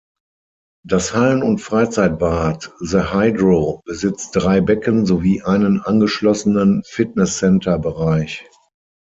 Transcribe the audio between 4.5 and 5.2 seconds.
Becken